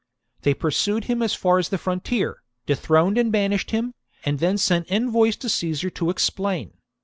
They 0.41 0.55
pursued 0.55 1.03
him 1.03 1.21
as 1.21 1.35
far 1.35 1.59
as 1.59 1.69
the 1.69 1.77
frontier, 1.77 2.41
dethroned 2.65 3.19
and 3.19 3.31
banished 3.31 3.69
him, 3.69 3.93
and 4.25 4.39
then 4.39 4.57
sent 4.57 4.91
envoys 4.91 5.35
to 5.37 5.47
Caesar 5.47 5.91
to 5.91 6.09
explain. 6.09 6.73